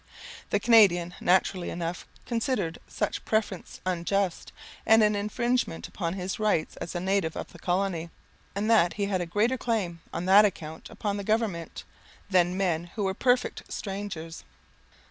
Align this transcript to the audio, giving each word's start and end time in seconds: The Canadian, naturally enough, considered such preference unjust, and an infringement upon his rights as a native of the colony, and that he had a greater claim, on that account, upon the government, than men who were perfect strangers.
The 0.49 0.59
Canadian, 0.59 1.13
naturally 1.21 1.69
enough, 1.69 2.07
considered 2.25 2.79
such 2.87 3.23
preference 3.23 3.79
unjust, 3.85 4.51
and 4.83 5.03
an 5.03 5.15
infringement 5.15 5.87
upon 5.87 6.15
his 6.15 6.39
rights 6.39 6.75
as 6.77 6.95
a 6.95 6.99
native 6.99 7.37
of 7.37 7.51
the 7.53 7.59
colony, 7.59 8.09
and 8.55 8.67
that 8.67 8.93
he 8.93 9.05
had 9.05 9.21
a 9.21 9.27
greater 9.27 9.59
claim, 9.59 10.01
on 10.11 10.25
that 10.25 10.43
account, 10.43 10.89
upon 10.89 11.17
the 11.17 11.23
government, 11.23 11.83
than 12.31 12.57
men 12.57 12.85
who 12.95 13.03
were 13.03 13.13
perfect 13.13 13.61
strangers. 13.71 14.43